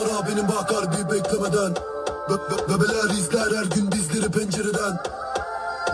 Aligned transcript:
numara 0.00 0.26
benim 0.28 0.48
bakar 0.48 0.92
bir 0.92 1.10
beklemeden. 1.14 1.74
Be 2.30 2.34
be 2.34 2.68
Bebeler 2.68 3.10
izler 3.10 3.56
her 3.56 3.64
gün 3.64 3.92
bizleri 3.92 4.30
pencereden. 4.30 5.00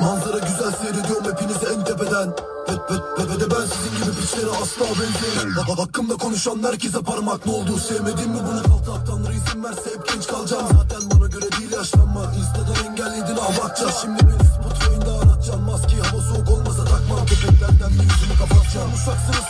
Manzara 0.00 0.38
güzel 0.38 0.72
seyrediyorum 0.82 1.24
hepinizi 1.32 1.66
en 1.66 1.84
tepeden. 1.84 2.34
Ve, 2.68 3.40
de 3.40 3.50
ben 3.50 3.66
sizin 3.66 4.04
gibi 4.04 4.20
piçlere 4.20 4.50
asla 4.62 4.84
benzemem 4.84 5.52
Ha- 5.56 5.62
ha- 5.68 5.82
Hakkımda 5.82 6.14
konuşan 6.16 6.62
herkese 6.62 7.02
parmak 7.02 7.46
ne 7.46 7.52
oldu? 7.52 7.78
Sevmedin 7.78 8.30
mi 8.30 8.38
bunu? 8.46 8.62
Kalk 8.62 8.86
tak 8.86 9.06
Tanrı 9.06 9.32
izin 9.32 9.64
verse 9.64 9.90
hep 9.94 10.08
genç 10.08 10.26
kalacağım. 10.26 10.66
Zaten 10.72 11.10
bana 11.10 11.26
göre 11.28 11.52
değil 11.60 11.72
yaşlanma. 11.72 12.22
Insta'dan 12.38 12.90
engelledin 12.90 13.36
ah 13.40 13.64
bakacağız 13.64 13.94
Şimdi 14.02 14.20
beni 14.22 14.48
spot 14.48 14.76
yayında 14.86 15.12
aratacağım 15.18 15.62
Maske 15.62 15.96
hava 15.96 16.22
soğuk 16.22 16.48
olmasa 16.50 16.84
takmam. 16.84 17.26
Köpeklerden 17.26 17.90
bir 17.90 18.04
yüzümü 18.12 18.34
kapatacağım. 18.38 18.90
Uşaksınız 18.94 19.43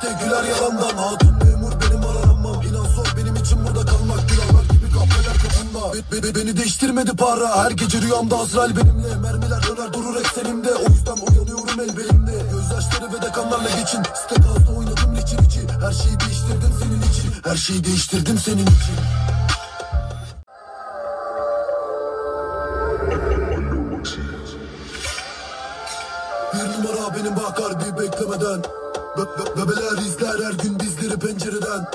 Sahte 0.00 0.24
güler 0.24 0.44
yalandan. 0.44 0.96
Hatun 0.96 1.34
memur 1.44 1.72
benim 1.80 2.04
aranmam 2.04 2.62
İnan 2.62 2.84
zor 2.84 3.06
benim 3.16 3.36
için 3.36 3.58
burada 3.66 3.86
kalmak 3.86 4.28
Gülenler 4.28 4.62
gibi 4.72 4.92
kahveler 4.92 5.36
kapında 5.42 6.12
Be- 6.12 6.22
be- 6.22 6.34
Beni 6.40 6.56
değiştirmedi 6.56 7.16
para. 7.16 7.64
Her 7.64 7.70
gece 7.70 8.00
rüyamda 8.02 8.36
Azrail 8.36 8.76
benimle. 8.76 9.16
Mermiler 9.16 9.62
döner 9.68 9.92
durur 9.92 10.16
eksenimde 10.20 10.74
O 10.74 10.82
yüzden 10.92 11.16
uyanıyorum 11.16 11.80
el 11.80 11.96
belimde. 11.96 12.42
Gözyaşları 12.52 13.12
ve 13.12 13.22
de 13.22 13.32
kanlarla 13.32 13.68
geçin. 13.70 14.02
Steakhouse 14.26 14.72
oynadım 14.78 15.14
için 15.16 15.38
içi 15.38 15.60
Her 15.84 15.92
şeyi 15.92 16.20
değiştirdim 16.20 16.72
senin 16.80 17.02
için. 17.10 17.32
Her 17.44 17.56
şeyi 17.56 17.84
değiştirdim 17.84 18.38
senin 18.38 18.66
için. 18.66 18.96
Bir 26.54 26.58
numara 26.58 27.16
benim 27.16 27.36
bakar 27.36 27.72
bir 27.80 28.02
beklemeden 28.02 28.62
Be 29.16 29.22
be 29.22 29.44
Bebeler 29.62 29.98
izler 29.98 30.44
her 30.44 30.52
gün 30.52 30.80
bizleri 30.80 31.18
pencereden. 31.18 31.90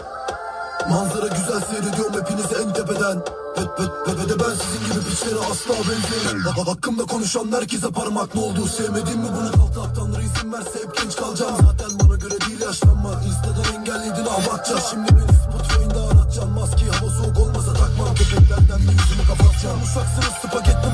Manzara 0.90 1.28
güzel 1.28 1.62
seyrediyorum 1.62 2.14
hepinizi 2.22 2.56
en 2.64 2.74
tepeden. 2.74 3.18
Ve, 3.58 3.62
ve, 3.62 3.84
ve, 4.08 4.12
ve 4.24 4.30
de 4.30 4.40
ben 4.40 4.54
sizin 4.64 4.86
gibi 4.86 5.06
piçlere 5.10 5.40
asla 5.52 5.74
benzemem. 5.74 6.42
Ha- 6.42 6.58
ha- 6.62 6.72
Hakkımda 6.72 7.04
konuşan 7.04 7.52
herkese 7.52 7.92
parmak 7.92 8.36
ne 8.36 8.42
oldu? 8.42 8.68
Sevmedin 8.68 9.20
mi 9.20 9.28
bunu? 9.38 9.52
Kalk 9.52 9.76
tak 9.76 9.96
Tanrı 9.96 10.22
izin 10.24 10.54
verse 10.54 10.80
hep 10.84 10.98
genç 10.98 11.16
kalacağım. 11.16 11.56
Zaten 11.62 12.00
bana 12.00 12.16
göre 12.18 12.42
değil 12.48 12.62
yaşlanma. 12.62 13.12
Insta'dan 13.28 13.74
engelledin 13.80 14.26
ah 14.30 14.54
bakacağız 14.54 14.84
Şimdi 14.92 15.08
beni 15.12 15.38
spot 15.44 15.66
yayında 15.76 16.00
aratacağım. 16.12 16.52
Maske 16.52 16.86
hava 16.86 17.10
soğuk 17.12 17.38
olmasa 17.40 17.74
takmam. 17.74 18.16
Köpeklerden 18.16 18.80
bir 18.88 18.96
yüzümü 19.02 19.24
kapatacağım. 19.28 19.80
Uşaksınız 19.84 20.34
spagetti 20.44 20.85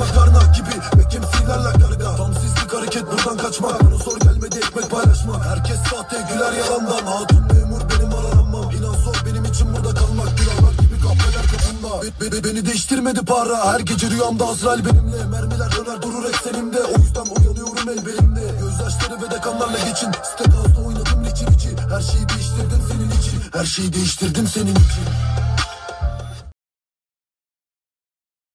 hareket 2.91 3.11
buradan 3.11 3.37
kaçmak 3.37 3.85
Bana 3.85 3.97
zor 3.97 4.19
gelmedi 4.19 4.57
ekmek 4.57 4.91
paylaşmak 4.91 5.45
Herkes 5.45 5.77
sahte 5.77 6.17
güler 6.33 6.53
yalandan. 6.53 7.05
Hatun 7.05 7.39
memur 7.53 7.81
benim 7.89 8.13
aranmam 8.13 8.71
İnan 8.71 8.93
zor 8.93 9.15
benim 9.25 9.45
için 9.45 9.67
burada 9.75 9.93
kalmak 9.93 10.37
Günahlar 10.37 10.73
gibi 10.73 10.95
kahveler 11.01 11.45
kapında 11.51 12.01
Be- 12.01 12.31
be- 12.31 12.31
be- 12.31 12.49
Beni 12.49 12.65
değiştirmedi 12.65 13.19
para. 13.25 13.73
Her 13.73 13.79
gece 13.79 14.09
rüyamda 14.09 14.45
Azrail 14.47 14.85
benimle. 14.85 15.25
Mermiler 15.25 15.69
döner 15.77 16.01
durur 16.01 16.25
eksenimde 16.29 16.83
O 16.83 16.97
yüzden 17.01 17.25
uyanıyorum 17.35 17.89
el 17.89 18.05
belimde. 18.05 18.41
Gözyaşları 18.61 19.21
ve 19.21 19.31
de 19.31 19.41
kanlarla 19.41 19.77
geçin 19.77 20.11
Steakhouse'da 20.33 20.81
oynadım 20.87 21.23
için 21.23 21.47
içi. 21.47 21.69
Her 21.93 22.01
şeyi 22.01 22.29
değiştirdim 22.29 22.81
senin 22.89 23.11
için. 23.19 23.41
Her 23.53 23.65
şeyi 23.65 23.93
değiştirdim 23.93 24.47
senin 24.47 24.75
için 24.75 25.03